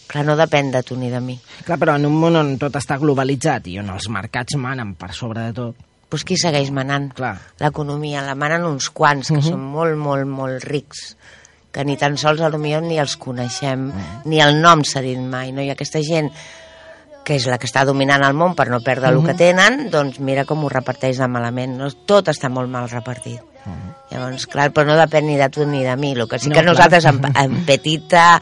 Clar, 0.08 0.24
no 0.26 0.38
depèn 0.38 0.72
de 0.72 0.84
tu 0.84 0.96
ni 0.96 1.10
de 1.10 1.20
mi. 1.20 1.38
Clar, 1.66 1.78
però 1.78 1.96
en 1.96 2.06
un 2.06 2.16
món 2.16 2.36
on 2.40 2.58
tot 2.58 2.74
està 2.80 2.98
globalitzat 2.98 3.68
i 3.68 3.80
on 3.80 3.90
els 3.90 4.08
mercats 4.10 4.56
manen 4.56 4.96
per 4.96 5.14
sobre 5.14 5.42
de 5.50 5.54
tot, 5.54 5.76
Pues 6.08 6.24
qui 6.24 6.38
segueix 6.38 6.72
manant? 6.72 7.10
L'economia 7.60 8.22
la 8.24 8.34
manen 8.34 8.64
uns 8.64 8.90
quants, 8.90 9.28
que 9.28 9.42
Mhm. 9.42 9.44
són 9.44 9.60
molt, 9.60 9.98
molt, 9.98 10.26
molt 10.26 10.64
rics, 10.64 11.18
que 11.70 11.84
ni 11.84 11.98
tan 11.98 12.16
sols 12.18 12.40
potser 12.40 12.82
ni 12.82 12.98
els 12.98 13.18
coneixem, 13.18 13.92
ni 14.24 14.40
el 14.40 14.62
nom 14.62 14.86
s'ha 14.86 15.02
dit 15.02 15.20
mai, 15.20 15.52
no? 15.52 15.62
I 15.62 15.70
aquesta 15.70 16.00
gent 16.02 16.32
que 17.26 17.36
és 17.36 17.46
la 17.46 17.58
que 17.58 17.68
està 17.68 17.84
dominant 17.84 18.24
el 18.24 18.34
món 18.34 18.56
per 18.56 18.70
no 18.70 18.80
perdre 18.80 19.10
el 19.10 19.22
que 19.22 19.34
tenen, 19.34 19.90
doncs 19.92 20.22
mira 20.22 20.46
com 20.46 20.64
ho 20.64 20.70
reparteix 20.70 21.18
de 21.18 21.28
malament. 21.28 21.76
No? 21.78 21.92
Tot 21.92 22.30
està 22.30 22.50
molt 22.50 22.70
mal 22.70 22.88
repartit. 22.90 23.42
Llavors, 24.12 24.46
clar, 24.48 24.70
però 24.72 24.88
no 24.88 24.96
depèn 25.00 25.26
ni 25.28 25.36
de 25.40 25.50
tu 25.52 25.66
ni 25.68 25.84
de 25.84 25.96
mi. 26.00 26.14
El 26.16 26.28
que 26.30 26.40
sí 26.40 26.48
No, 26.50 26.56
que 26.56 26.62
clar. 26.64 26.72
nosaltres, 26.74 27.06
en, 27.06 27.20
en 27.36 27.66
petita 27.68 28.40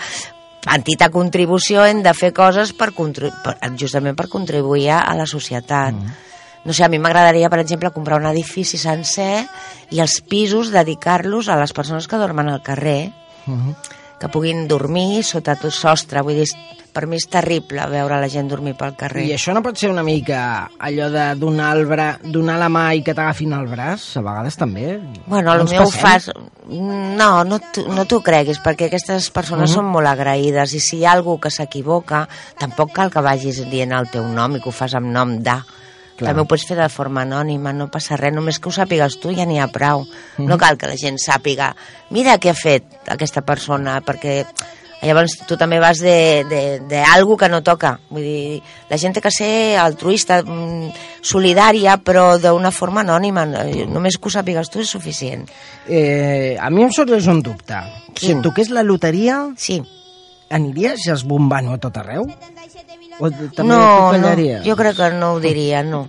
petita 0.66 1.10
contribució, 1.14 1.84
hem 1.86 2.00
de 2.02 2.14
fer 2.18 2.32
coses 2.34 2.72
per, 2.74 2.92
per 3.44 3.54
justament 3.78 4.16
per 4.18 4.28
contribuir 4.30 4.90
a 4.98 5.14
la 5.18 5.28
societat. 5.30 5.94
No 6.66 6.74
sé, 6.74 6.82
a 6.84 6.90
mi 6.90 6.98
m'agradaria, 6.98 7.50
per 7.54 7.60
exemple, 7.62 7.92
comprar 7.94 8.18
un 8.18 8.26
edifici 8.26 8.78
sencer 8.82 9.46
i 9.94 10.00
els 10.02 10.16
pisos 10.26 10.72
dedicar-los 10.74 11.50
a 11.54 11.60
les 11.62 11.74
persones 11.78 12.08
que 12.10 12.18
dormen 12.18 12.50
al 12.50 12.64
carrer, 12.66 13.12
Mhm. 13.46 13.76
Que 14.20 14.30
puguin 14.32 14.68
dormir 14.68 15.24
sota 15.24 15.56
tot 15.60 15.74
sostre. 15.76 16.22
Vull 16.24 16.36
dir, 16.40 16.48
per 16.96 17.04
mi 17.12 17.18
és 17.20 17.26
terrible 17.28 17.84
veure 17.92 18.22
la 18.22 18.30
gent 18.32 18.48
dormir 18.48 18.74
pel 18.80 18.94
carrer. 18.96 19.26
I 19.28 19.34
això 19.36 19.52
no 19.54 19.62
pot 19.62 19.76
ser 19.78 19.90
una 19.92 20.04
mica 20.08 20.70
allò 20.80 21.10
de 21.12 21.26
donar, 21.36 21.74
el 21.76 21.86
bra... 21.90 22.06
donar 22.24 22.56
la 22.62 22.70
mà 22.72 22.86
i 22.96 23.02
que 23.04 23.14
t'agafin 23.14 23.52
el 23.58 23.68
braç? 23.68 24.06
A 24.16 24.24
vegades 24.24 24.56
també. 24.56 25.00
Bueno, 25.28 25.58
No 25.58 25.66
potser 25.66 25.82
ho 25.82 25.90
passem? 25.90 26.02
fas... 26.02 26.30
No, 26.70 27.44
no 27.46 27.60
t'ho 27.60 27.84
no 27.94 28.06
t'ho 28.10 28.22
creguis, 28.26 28.58
perquè 28.64 28.88
aquestes 28.88 29.28
persones 29.30 29.70
Mhm. 29.70 29.76
són 29.76 29.86
molt 29.92 30.08
agraïdes 30.08 30.74
i 30.74 30.80
si 30.80 30.98
hi 31.02 31.06
ha 31.06 31.12
algú 31.14 31.38
que 31.40 31.52
s'equivoca, 31.52 32.28
tampoc 32.58 32.94
cal 32.94 33.12
que 33.12 33.22
vagis 33.22 33.60
dient 33.70 33.92
el 33.92 34.08
teu 34.10 34.24
nom 34.28 34.56
i 34.56 34.62
que 34.62 34.70
ho 34.70 34.72
fas 34.72 34.96
amb 34.96 35.12
nom 35.12 35.38
de... 35.44 35.60
Clar. 36.16 36.30
També 36.32 36.42
ho 36.42 36.48
pots 36.48 36.64
fer 36.66 36.78
de 36.80 36.88
forma 36.90 37.24
anònima, 37.26 37.74
no 37.76 37.90
passa 37.92 38.16
res, 38.16 38.32
només 38.34 38.60
que 38.60 38.70
ho 38.70 38.72
sàpigues 38.72 39.18
tu 39.20 39.34
ja 39.36 39.44
n'hi 39.46 39.60
ha 39.60 39.68
prou. 39.68 40.06
Mhm. 40.38 40.48
No 40.48 40.58
cal 40.58 40.78
que 40.78 40.88
la 40.88 40.96
gent 40.96 41.18
sàpiga, 41.20 41.74
mira 42.10 42.38
què 42.40 42.50
ha 42.54 42.56
fet 42.56 42.86
aquesta 43.12 43.42
persona, 43.42 44.00
perquè 44.02 44.46
llavors 45.04 45.36
tu 45.46 45.58
també 45.60 45.78
vas 45.80 46.00
de, 46.00 46.46
de, 46.50 46.80
de 46.88 47.02
algo 47.04 47.36
que 47.38 47.50
no 47.50 47.60
toca. 47.62 48.00
Vull 48.10 48.24
dir, 48.24 48.62
la 48.90 48.98
gent 48.98 49.14
té 49.14 49.22
que 49.22 49.30
ser 49.30 49.76
altruista, 49.78 50.40
mm, 50.42 50.90
solidària, 51.22 51.98
però 52.02 52.40
d'una 52.40 52.72
forma 52.72 53.04
anònima. 53.04 53.44
Només 53.92 54.18
que 54.18 54.30
ho 54.30 54.32
sàpigues 54.32 54.72
tu 54.72 54.80
és 54.80 54.90
suficient. 54.90 55.44
Eh, 55.88 56.56
a 56.58 56.70
mi 56.72 56.84
em 56.88 56.92
sorgeix 56.96 57.28
un 57.28 57.44
dubte. 57.44 57.76
Si 58.16 58.28
Quin? 58.28 58.38
et 58.40 58.44
toqués 58.48 58.70
la 58.72 58.82
loteria, 58.84 59.50
Sí. 59.58 59.84
aniries 60.50 61.06
esbombant 61.12 61.68
a 61.74 61.78
tot 61.78 61.98
arreu? 61.98 62.26
O 63.20 63.30
també 63.32 63.70
no, 63.70 63.80
no, 64.20 64.32
jo 64.66 64.76
crec 64.76 64.98
que 64.98 65.10
no 65.16 65.34
ho 65.36 65.40
diria, 65.44 65.84
no. 65.88 66.06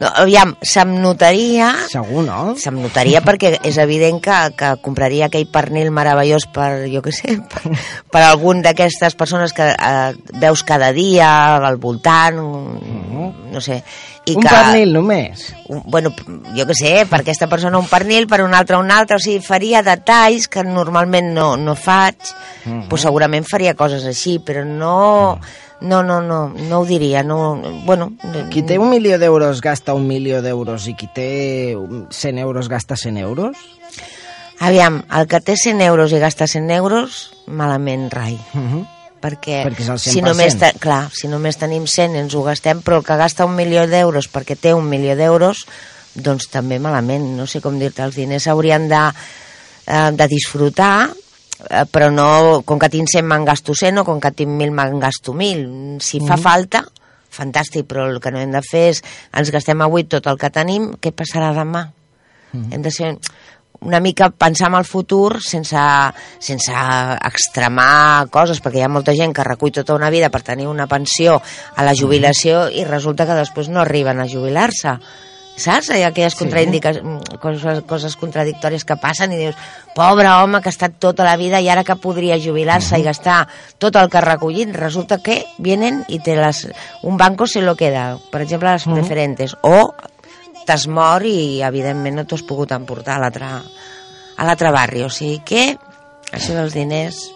No 0.00 0.10
aviam, 0.22 0.54
se'm 0.62 0.92
notaria... 1.02 1.72
Segur, 1.90 2.22
no? 2.26 2.54
Se'm 2.60 2.76
notaria 2.82 3.22
perquè 3.26 3.56
és 3.66 3.78
evident 3.82 4.20
que, 4.22 4.36
que 4.58 4.72
compraria 4.84 5.26
aquell 5.26 5.48
pernil 5.50 5.90
meravellós 5.94 6.46
per, 6.54 6.86
jo 6.92 7.02
què 7.02 7.14
sé, 7.14 7.34
per, 7.50 7.72
per 8.12 8.22
algun 8.22 8.62
d'aquestes 8.62 9.16
persones 9.18 9.54
que 9.56 9.72
eh, 9.74 10.12
veus 10.38 10.62
cada 10.62 10.92
dia 10.94 11.30
al 11.56 11.80
voltant, 11.82 12.38
no 12.38 13.60
sé. 13.64 13.82
I 14.28 14.34
un 14.36 14.44
que, 14.44 14.50
pernil 14.52 14.92
només. 14.92 15.46
un, 15.72 15.82
bueno, 15.88 16.12
jo 16.54 16.66
què 16.68 16.74
sé, 16.76 16.92
per 17.08 17.22
aquesta 17.22 17.48
persona 17.48 17.80
un 17.80 17.88
pernil, 17.88 18.28
per 18.28 18.42
un 18.44 18.52
altre 18.54 18.76
un 18.76 18.90
altre, 18.92 19.16
o 19.16 19.22
sigui, 19.24 19.40
faria 19.44 19.80
detalls 19.82 20.50
que 20.52 20.62
normalment 20.66 21.32
no, 21.34 21.56
no 21.56 21.74
faig, 21.74 22.34
Mhm. 22.68 22.88
pues 22.90 23.02
segurament 23.06 23.46
faria 23.48 23.72
coses 23.74 24.04
així, 24.04 24.38
però 24.44 24.64
no, 24.66 25.38
no, 25.80 26.02
no, 26.02 26.20
no, 26.20 26.48
no 26.48 26.80
ho 26.80 26.84
diria, 26.84 27.22
no, 27.22 27.56
bueno... 27.86 28.10
Qui 28.50 28.62
té 28.66 28.78
un 28.78 28.90
milió 28.90 29.18
d'euros 29.18 29.62
gasta 29.64 29.87
un 29.94 30.06
milió 30.06 30.42
d'euros 30.42 30.86
i 30.88 30.94
qui 30.94 31.06
té 31.14 31.74
un- 31.76 32.06
100 32.10 32.38
euros 32.38 32.68
gasta 32.68 32.96
100 32.96 33.16
euros? 33.18 33.56
Aviam, 34.60 35.04
el 35.14 35.28
que 35.30 35.40
té 35.40 35.54
100 35.56 35.80
euros 35.86 36.12
i 36.12 36.18
gasta 36.18 36.46
100 36.50 36.70
euros, 36.74 37.30
malament 37.46 38.08
rai. 38.12 38.34
Uh 38.54 38.60
-huh. 38.60 38.86
Perquè, 39.20 39.64
Perquè 39.66 39.80
és 39.82 39.88
el 39.88 39.98
si 39.98 40.10
100%. 40.10 40.22
només, 40.28 40.58
te, 40.58 40.72
clar, 40.78 41.10
si 41.12 41.26
només 41.28 41.56
tenim 41.58 41.86
100 41.86 42.14
i 42.14 42.18
ens 42.18 42.34
ho 42.34 42.42
gastem, 42.42 42.80
però 42.82 42.98
el 42.98 43.04
que 43.04 43.16
gasta 43.16 43.44
un 43.46 43.54
milió 43.56 43.86
d'euros 43.86 44.28
perquè 44.32 44.56
té 44.56 44.72
un 44.74 44.88
milió 44.88 45.16
d'euros, 45.16 45.66
doncs 46.14 46.48
també 46.50 46.78
malament. 46.78 47.36
No 47.36 47.46
sé 47.46 47.60
com 47.60 47.78
dir-te, 47.78 48.02
els 48.02 48.14
diners 48.14 48.44
s'haurien 48.44 48.88
de, 48.88 49.12
eh, 49.86 50.10
de 50.12 50.28
disfrutar, 50.28 51.10
eh, 51.68 51.84
però 51.90 52.10
no, 52.12 52.62
com 52.64 52.78
que 52.78 52.88
tinc 52.88 53.08
100 53.08 53.24
me'n 53.26 53.44
gasto 53.44 53.74
100 53.74 53.98
o 53.98 54.04
com 54.04 54.20
que 54.20 54.30
tinc 54.30 54.50
1.000 54.50 54.70
me'n 54.70 55.00
gasto 55.00 55.32
1.000. 55.32 55.98
Si 56.00 56.20
fa 56.20 56.36
falta, 56.36 56.84
fantàstic, 57.38 57.86
però 57.88 58.08
el 58.10 58.18
que 58.20 58.32
no 58.34 58.42
hem 58.42 58.52
de 58.54 58.64
fer 58.66 58.88
és 58.94 59.04
ens 59.38 59.52
gastem 59.54 59.86
avui 59.86 60.08
tot 60.10 60.26
el 60.26 60.40
que 60.40 60.50
tenim, 60.54 60.92
què 61.00 61.14
passarà 61.14 61.54
demà? 61.56 61.88
Hem 62.52 62.82
de 62.82 62.90
ser 62.90 63.12
una 63.80 64.00
mica 64.00 64.30
pensar 64.30 64.68
en 64.68 64.74
el 64.74 64.84
futur 64.84 65.38
sense, 65.42 65.78
sense 66.42 66.74
extremar 67.28 68.26
coses, 68.34 68.62
perquè 68.64 68.80
hi 68.80 68.86
ha 68.86 68.90
molta 68.90 69.14
gent 69.14 69.34
que 69.36 69.46
recull 69.46 69.74
tota 69.74 69.94
una 69.94 70.10
vida 70.10 70.32
per 70.34 70.42
tenir 70.42 70.66
una 70.66 70.88
pensió 70.90 71.38
a 71.38 71.86
la 71.86 71.94
jubilació 71.94 72.66
i 72.74 72.84
resulta 72.88 73.26
que 73.28 73.38
després 73.38 73.70
no 73.70 73.84
arriben 73.84 74.20
a 74.20 74.28
jubilar-se. 74.28 74.98
Saps? 75.58 75.90
Hi 75.90 76.04
ha 76.04 76.08
aquelles 76.12 76.34
Sí. 76.34 76.44
sí. 76.44 76.48
coses, 77.40 77.82
coses 77.86 78.16
contradictòries 78.16 78.84
que 78.86 78.96
passen 78.96 79.32
i 79.32 79.38
dius, 79.40 79.56
pobre 79.94 80.28
home 80.30 80.60
que 80.62 80.70
ha 80.70 80.74
estat 80.74 80.98
tota 81.02 81.24
la 81.26 81.36
vida 81.36 81.60
i 81.60 81.68
ara 81.68 81.84
que 81.84 81.96
podria 81.96 82.38
jubilar-se 82.38 82.98
i 82.98 83.02
gastar 83.02 83.48
tot 83.78 83.96
el 83.96 84.08
que 84.08 84.18
ha 84.18 84.24
recollit, 84.24 84.70
resulta 84.74 85.18
que 85.18 85.44
vienen 85.58 86.04
i 86.08 86.20
te 86.20 86.36
les, 86.36 86.68
un 87.02 87.16
banco 87.16 87.46
se 87.46 87.60
lo 87.62 87.74
queda, 87.76 88.18
per 88.30 88.42
exemple 88.42 88.72
les 88.72 88.84
preferentes, 88.84 89.56
o 89.62 89.94
t'has 90.66 90.86
mort 90.86 91.26
i 91.26 91.62
evidentment 91.64 92.16
no 92.16 92.24
t'ho 92.24 92.36
has 92.36 92.46
pogut 92.46 92.72
emportar 92.72 93.16
a 93.16 93.24
l'altre 93.24 93.48
a 93.48 94.44
l'altre 94.46 94.70
barri, 94.70 95.02
o 95.02 95.10
sigui 95.10 95.40
que 95.44 95.76
això 96.30 96.54
dels 96.54 96.76
diners 96.76 97.32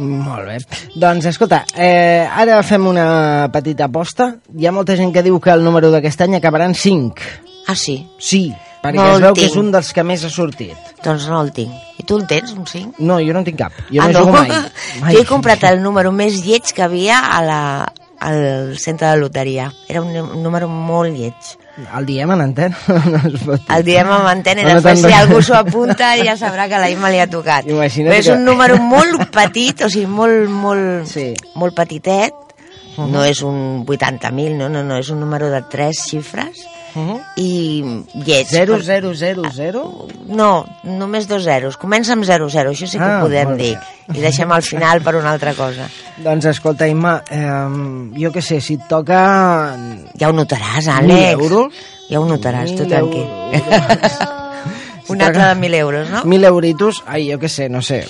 Molt 0.00 0.46
bé. 0.46 0.56
Doncs, 0.96 1.26
escolta, 1.26 1.64
eh, 1.76 2.24
ara 2.24 2.62
fem 2.62 2.86
una 2.86 3.50
petita 3.52 3.84
aposta. 3.84 4.30
Hi 4.56 4.66
ha 4.66 4.72
molta 4.72 4.96
gent 4.96 5.12
que 5.12 5.22
diu 5.22 5.38
que 5.38 5.52
el 5.52 5.64
número 5.66 5.90
d'aquest 5.92 6.22
any 6.24 6.38
acabarà 6.38 6.64
en 6.70 6.74
5. 6.74 7.49
Ah 7.70 7.76
sí, 7.78 7.96
Sí, 8.18 8.42
perquè 8.82 8.96
No 8.96 9.06
es 9.16 9.20
veu 9.22 9.34
que 9.36 9.46
és 9.46 9.56
un 9.60 9.70
dels 9.72 9.92
que 9.94 10.02
més 10.04 10.24
ha 10.24 10.30
sortit. 10.32 10.76
doncs 11.04 11.26
no 11.28 11.40
el 11.44 11.52
tinc 11.56 11.72
i 12.00 12.02
tu 12.08 12.16
el 12.16 12.26
tens, 12.26 12.52
un 12.56 12.66
5? 12.66 12.94
No, 13.04 13.18
jo 13.20 13.32
no 13.36 13.40
en 13.40 13.44
tinc 13.44 13.58
cap. 13.60 13.72
Jo 13.92 14.00
ah, 14.02 14.08
no, 14.08 14.20
jugo 14.24 14.32
mai. 14.32 14.48
mai. 15.02 15.14
Jo 15.14 15.20
he 15.22 15.26
comprat 15.28 15.62
el 15.68 15.82
número 15.82 16.10
més 16.12 16.38
lleig 16.44 16.70
que 16.74 16.82
havia 16.82 17.18
a 17.36 17.42
la, 17.44 17.58
al 18.20 18.78
centre 18.80 19.08
de 19.10 19.18
loteria. 19.20 19.66
Era 19.88 20.00
un, 20.02 20.08
un 20.16 20.42
número 20.42 20.66
molt 20.68 21.12
lleig. 21.12 21.34
El 21.96 22.04
diem 22.08 22.32
en 22.32 22.40
antena? 22.40 22.76
no 22.88 23.20
es 23.28 23.36
pot 23.46 23.60
dir. 23.60 23.68
El 23.76 23.84
diem 23.84 24.08
amb 24.16 24.26
antena 24.32 24.62
i 24.62 24.64
No, 24.64 24.72
no 24.74 24.80
després 24.80 25.04
si 25.04 25.12
algú 25.12 25.42
s'ho 25.44 25.54
apunta 25.60 26.10
ja 26.24 26.34
sabrà 26.40 26.66
que 26.72 26.80
la 26.80 26.88
Imma 26.92 27.12
li 27.12 27.20
ha 27.20 27.28
tocat. 27.30 27.68
Imagina't 27.68 28.10
Però 28.14 28.18
és 28.24 28.26
que- 28.32 28.38
un 28.38 28.44
número 28.48 28.80
molt 28.80 29.28
petit, 29.32 29.84
o 29.84 29.92
sigui, 29.92 30.08
molt, 30.08 30.48
molt, 30.50 31.06
Sí. 31.12 31.34
molt 31.54 31.76
petitet. 31.76 32.32
No 32.96 33.22
és 33.24 33.40
un 33.46 33.84
80.000, 33.86 34.56
no, 34.58 34.68
no, 34.72 34.82
no, 34.84 34.96
és 35.00 35.08
un 35.12 35.20
número 35.20 35.48
de 35.52 35.60
tres 35.70 36.00
xifres 36.10 36.64
Uh 36.94 37.00
-huh. 37.02 37.20
i 37.36 37.82
lleig. 38.14 38.46
0, 38.48 38.74
Per- 38.74 38.84
0, 38.84 39.12
0, 39.14 39.42
0? 39.54 40.08
No, 40.26 40.66
només 40.82 41.28
dos 41.28 41.42
zeros. 41.44 41.76
Comença 41.76 42.12
amb 42.12 42.24
00, 42.24 42.70
això 42.70 42.86
sí 42.86 42.98
que 42.98 43.04
Ah, 43.04 43.18
ho 43.18 43.22
podem 43.22 43.56
dir. 43.56 43.78
bé. 44.08 44.18
I 44.18 44.20
deixem 44.20 44.50
al 44.52 44.62
final 44.62 45.00
per 45.02 45.14
una 45.16 45.30
altra 45.30 45.54
cosa. 45.54 45.88
Doncs 46.16 46.44
escolta, 46.46 46.86
Imma, 46.88 47.22
eh, 47.30 48.18
jo 48.18 48.30
què 48.32 48.40
sé, 48.42 48.60
si 48.60 48.74
et 48.74 48.88
toca... 48.88 49.76
Ja 50.18 50.28
ho 50.28 50.32
notaràs, 50.32 50.86
1.000 50.86 50.98
Àlex. 50.98 51.32
euros? 51.40 51.72
Ja 52.10 52.20
ho 52.20 52.26
notaràs, 52.26 52.74
tu 52.76 52.84
1.000 52.84 52.88
tranquil. 52.88 53.26
Un 55.08 55.20
altre 55.22 55.42
de 55.44 55.54
1.000 55.54 55.74
euros, 55.74 56.10
no? 56.10 56.22
1.000 56.22 56.44
euritos, 56.44 57.02
ai, 57.06 57.30
jo 57.32 57.38
què 57.38 57.48
sé, 57.48 57.68
no 57.68 57.82
sé, 57.82 58.06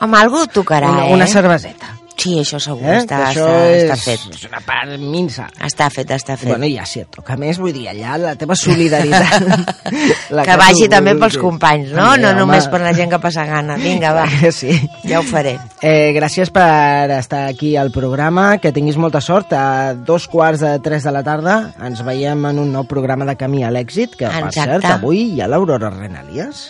Amb 0.00 0.14
algú 0.14 0.46
tocarà, 0.46 0.88
una, 0.90 1.06
eh? 1.08 1.12
una 1.12 1.26
cerveseta. 1.26 1.89
Sí, 2.20 2.34
això 2.40 2.58
segur, 2.60 2.84
Eh? 2.84 2.98
està, 3.00 3.16
Que 3.16 3.28
això 3.30 3.46
està, 3.48 3.70
és, 3.70 3.82
està 3.84 3.96
fet. 4.04 4.20
és 4.34 4.44
una 4.48 4.60
part 4.66 4.98
minsa. 5.00 5.46
Està 5.66 5.88
fet, 5.90 6.10
està 6.10 6.36
fet. 6.36 6.48
Bueno, 6.50 6.66
ja 6.68 6.84
si 6.86 7.00
et 7.00 7.08
toca 7.14 7.36
més, 7.40 7.58
vull 7.58 7.72
dir, 7.72 7.86
allà 7.88 8.16
la 8.20 8.34
teva 8.36 8.54
solidaritat... 8.54 9.80
la 10.36 10.44
que 10.44 10.56
vagi 10.60 10.84
tu 10.86 10.90
també 10.92 11.14
pels 11.18 11.38
companys, 11.40 11.90
no? 11.94 12.10
També, 12.12 12.20
no 12.22 12.28
home. 12.30 12.38
només 12.42 12.68
per 12.72 12.80
la 12.84 12.92
gent 12.96 13.10
que 13.14 13.18
passa 13.22 13.44
gana. 13.48 13.76
Vinga, 13.80 14.12
va, 14.16 14.26
Sí. 14.60 14.74
ja 15.08 15.20
ho 15.20 15.24
faré. 15.26 15.56
Eh, 15.82 16.12
gràcies 16.16 16.50
per 16.52 17.10
estar 17.18 17.46
aquí 17.48 17.74
al 17.80 17.90
programa, 17.94 18.58
que 18.58 18.72
tinguis 18.72 18.96
molta 19.00 19.20
sort. 19.20 19.52
A 19.56 19.94
dos 19.94 20.28
quarts 20.28 20.60
de 20.60 20.76
tres 20.84 21.04
de 21.08 21.12
la 21.14 21.22
tarda 21.26 21.72
ens 21.82 22.04
veiem 22.06 22.44
en 22.50 22.58
un 22.58 22.70
nou 22.72 22.84
programa 22.84 23.24
de 23.24 23.36
Camí 23.40 23.64
a 23.64 23.70
l'èxit, 23.72 24.14
que 24.16 24.28
per 24.28 24.44
Exacte. 24.50 24.80
cert, 24.80 24.84
avui 24.98 25.24
hi 25.34 25.40
ha 25.40 25.48
l'Aurora 25.48 25.90
Renalies. 25.90 26.68